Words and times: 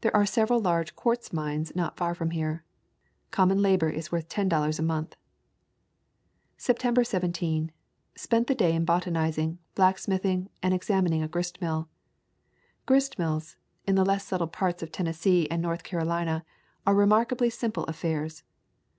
There 0.00 0.16
are 0.16 0.24
several 0.24 0.60
large 0.60 0.96
quartz 0.96 1.30
mills 1.30 1.72
not 1.76 1.98
far 1.98 2.14
from 2.14 2.30
here. 2.30 2.64
Common 3.30 3.60
labor 3.60 3.90
is 3.90 4.10
worth 4.10 4.26
ten 4.26 4.48
dollars 4.48 4.78
a 4.78 4.82
month. 4.82 5.14
September 6.56 7.04
17. 7.04 7.70
Spent 8.16 8.46
the 8.46 8.54
day 8.54 8.74
in 8.74 8.86
botanizing, 8.86 9.58
blacksmithing, 9.74 10.48
and 10.62 10.72
examining 10.72 11.22
a 11.22 11.28
grist 11.28 11.60
mill. 11.60 11.86
Grist 12.86 13.18
mills, 13.18 13.56
in 13.86 13.94
the 13.94 14.06
less 14.06 14.24
settled 14.26 14.52
parts 14.52 14.82
of 14.82 14.90
Tennes 14.90 15.18
see 15.18 15.46
and 15.50 15.60
North 15.60 15.82
Carolina, 15.82 16.46
are 16.86 16.94
remarkably 16.94 17.50
simple 17.50 17.84
affairs. 17.84 18.42